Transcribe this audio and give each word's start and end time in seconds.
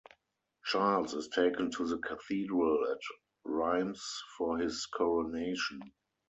Charles 0.65 1.13
is 1.13 1.27
taken 1.27 1.69
to 1.69 1.85
the 1.85 1.99
Cathedral 1.99 2.87
at 2.91 2.97
Reims 3.45 4.03
for 4.35 4.57
his 4.57 4.83
coronation. 4.87 5.79